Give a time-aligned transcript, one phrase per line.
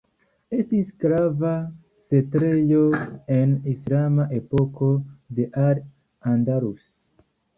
[0.57, 1.51] Estis grava
[2.05, 2.79] setlejo
[3.37, 4.89] en islama epoko
[5.41, 5.83] de Al
[6.33, 6.83] Andalus.